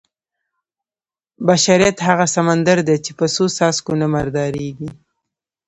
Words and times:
بشریت 1.47 1.97
هغه 2.07 2.25
سمندر 2.35 2.77
دی 2.87 2.97
چې 3.05 3.11
په 3.19 3.25
څو 3.35 3.43
څاڅکو 3.55 3.93
نه 4.01 4.07
مردارېږي. 4.13 4.89